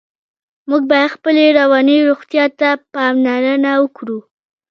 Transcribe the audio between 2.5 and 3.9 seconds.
ته پاملرنه